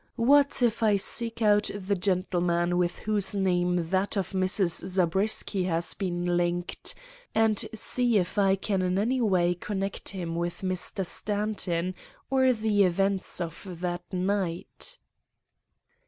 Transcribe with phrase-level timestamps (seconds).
[0.17, 4.87] What if I should seek out the gentleman with whose name that of Mrs.
[4.87, 6.95] Zabriskie has been linked,
[7.35, 11.05] and see if I can in any way connect him with Mr.
[11.05, 11.93] Stanton
[12.31, 14.97] or the events of that night?